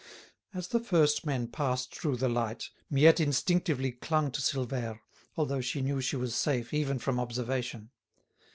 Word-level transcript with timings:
As 0.51 0.69
the 0.69 0.79
first 0.79 1.27
men 1.27 1.47
passed 1.47 1.93
through 1.93 2.15
the 2.15 2.27
light 2.27 2.71
Miette 2.89 3.19
instinctively 3.19 3.91
clung 3.91 4.31
to 4.31 4.41
Silvère, 4.41 4.99
although 5.37 5.61
she 5.61 5.83
knew 5.83 6.01
she 6.01 6.15
was 6.15 6.33
safe, 6.33 6.73
even 6.73 6.97
from 6.97 7.19
observation. 7.19 7.91